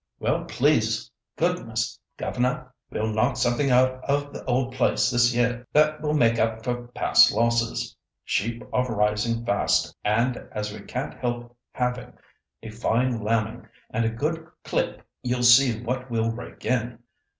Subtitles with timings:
[0.19, 6.01] "Well, please goodness, governor, we'll knock something out of the old place this year that
[6.01, 7.95] will make up for past losses.
[8.23, 12.13] Sheep are rising fast, and, as we can't help having
[12.63, 16.97] a fine lambing and a good clip, you'll see what we'll rake in.